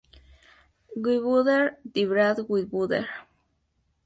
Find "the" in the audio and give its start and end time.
1.93-2.05